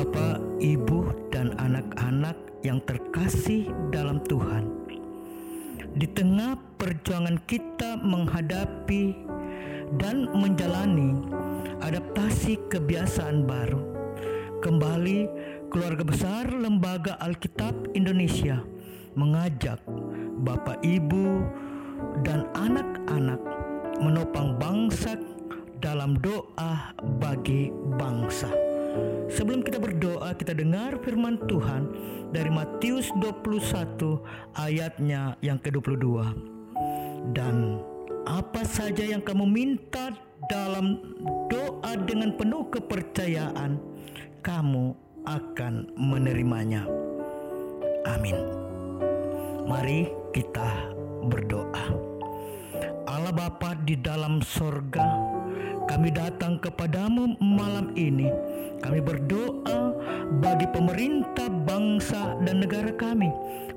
Bapak, 0.00 0.40
Ibu, 0.64 1.28
dan 1.28 1.52
anak-anak 1.60 2.32
yang 2.64 2.80
terkasih 2.88 3.68
dalam 3.92 4.24
Tuhan. 4.24 4.64
Di 5.92 6.08
tengah 6.16 6.56
perjuangan 6.80 7.36
kita 7.44 8.00
menghadapi 8.00 9.12
dan 10.00 10.24
menjalani 10.32 11.20
adaptasi 11.84 12.56
kebiasaan 12.72 13.44
baru, 13.44 13.84
kembali 14.64 15.28
keluarga 15.68 16.08
besar 16.08 16.48
Lembaga 16.48 17.20
Alkitab 17.20 17.92
Indonesia 17.92 18.56
mengajak 19.20 19.84
Bapak, 20.40 20.80
Ibu, 20.80 21.44
dan 22.24 22.48
anak-anak 22.56 23.40
menopang 24.00 24.56
bangsa 24.56 25.20
dalam 25.84 26.16
doa 26.24 26.96
bagi 27.20 27.68
bangsa. 28.00 28.69
Sebelum 29.40 29.64
kita 29.64 29.80
berdoa, 29.80 30.36
kita 30.36 30.52
dengar 30.52 31.00
firman 31.00 31.40
Tuhan 31.48 31.88
dari 32.28 32.52
Matius 32.52 33.08
21 33.24 34.20
ayatnya 34.52 35.32
yang 35.40 35.56
ke-22. 35.56 36.20
Dan 37.32 37.80
apa 38.28 38.60
saja 38.68 39.00
yang 39.00 39.24
kamu 39.24 39.48
minta 39.48 40.12
dalam 40.52 41.00
doa 41.48 41.96
dengan 42.04 42.36
penuh 42.36 42.68
kepercayaan, 42.68 43.80
kamu 44.44 44.92
akan 45.24 45.88
menerimanya. 45.96 46.84
Amin. 48.12 48.36
Mari 49.64 50.12
kita 50.36 50.92
berdoa. 51.32 52.12
Allah 53.08 53.32
Bapa 53.32 53.72
di 53.88 53.96
dalam 53.96 54.44
sorga, 54.44 55.29
kami 55.88 56.12
datang 56.12 56.60
kepadamu 56.60 57.38
malam 57.40 57.92
ini. 57.96 58.28
Kami 58.80 59.00
berdoa 59.00 59.92
bagi 60.40 60.64
pemerintah 60.68 61.48
bangsa 61.48 62.36
dan 62.44 62.64
negara 62.64 62.92
kami, 62.96 63.28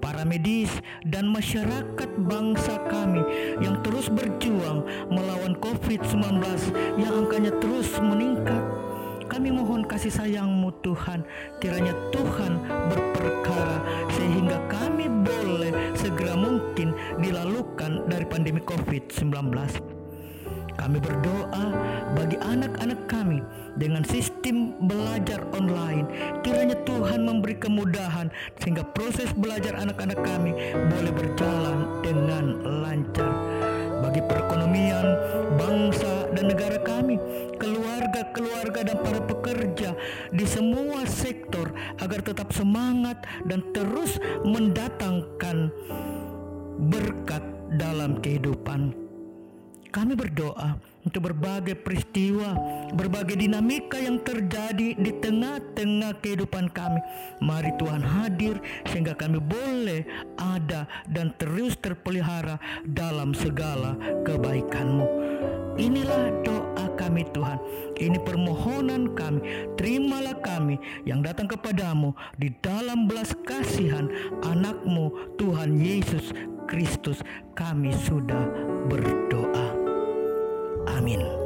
para 0.00 0.24
medis 0.24 0.72
dan 1.04 1.28
masyarakat 1.28 2.10
bangsa 2.24 2.80
kami 2.88 3.20
yang 3.60 3.80
terus 3.84 4.08
berjuang 4.08 4.84
melawan 5.12 5.56
COVID-19 5.60 6.40
yang 7.00 7.12
angkanya 7.24 7.52
terus 7.60 7.92
meningkat. 8.00 8.64
Kami 9.26 9.50
mohon 9.50 9.82
kasih 9.82 10.14
sayangmu 10.14 10.70
Tuhan 10.86 11.26
Kiranya 11.58 11.90
Tuhan 12.14 12.62
berperkara 12.86 13.82
Sehingga 14.14 14.62
kami 14.70 15.10
boleh 15.10 15.74
segera 15.98 16.38
mungkin 16.38 16.94
dilalukan 17.18 18.06
dari 18.06 18.22
pandemi 18.22 18.62
COVID-19 18.62 19.26
kami 20.76 21.00
berdoa 21.00 21.64
anak-anak 22.46 23.00
kami 23.10 23.42
dengan 23.74 24.06
sistem 24.06 24.78
belajar 24.86 25.42
online. 25.52 26.06
Kiranya 26.46 26.78
Tuhan 26.86 27.26
memberi 27.26 27.58
kemudahan 27.58 28.30
sehingga 28.62 28.86
proses 28.94 29.28
belajar 29.34 29.74
anak-anak 29.74 30.20
kami 30.22 30.54
boleh 30.86 31.12
berjalan 31.12 31.78
dengan 32.00 32.44
lancar. 32.86 33.32
Bagi 33.96 34.20
perekonomian 34.22 35.06
bangsa 35.56 36.30
dan 36.36 36.52
negara 36.52 36.78
kami, 36.84 37.16
keluarga-keluarga 37.56 38.80
dan 38.92 38.98
para 39.00 39.20
pekerja 39.24 39.90
di 40.30 40.44
semua 40.44 41.02
sektor 41.08 41.72
agar 41.98 42.20
tetap 42.22 42.52
semangat 42.52 43.24
dan 43.48 43.64
terus 43.72 44.20
mendatangkan 44.44 45.72
berkat 46.92 47.42
dalam 47.80 48.20
kehidupan 48.20 49.05
kami 49.96 50.12
berdoa 50.12 50.76
untuk 51.08 51.32
berbagai 51.32 51.72
peristiwa, 51.80 52.52
berbagai 52.92 53.40
dinamika 53.40 53.96
yang 53.96 54.20
terjadi 54.20 54.92
di 54.92 55.08
tengah-tengah 55.24 56.20
kehidupan 56.20 56.68
kami. 56.68 57.00
Mari 57.40 57.72
Tuhan 57.80 58.04
hadir 58.04 58.60
sehingga 58.92 59.16
kami 59.16 59.40
boleh 59.40 60.04
ada 60.36 60.84
dan 61.08 61.32
terus 61.40 61.80
terpelihara 61.80 62.60
dalam 62.84 63.32
segala 63.32 63.96
kebaikan-Mu. 64.28 65.08
Inilah 65.80 66.44
doa 66.44 66.84
kami 67.00 67.24
Tuhan. 67.32 67.56
Ini 67.96 68.20
permohonan 68.20 69.16
kami. 69.16 69.40
Terimalah 69.80 70.36
kami 70.44 70.76
yang 71.08 71.24
datang 71.24 71.48
kepadamu 71.48 72.12
di 72.36 72.52
dalam 72.60 73.08
belas 73.08 73.32
kasihan 73.48 74.08
anakmu 74.44 75.36
Tuhan 75.40 75.76
Yesus 75.80 76.36
Kristus. 76.66 77.22
Kami 77.54 77.94
sudah 77.94 78.44
berdoa. 78.90 79.85
Amin. 81.06 81.45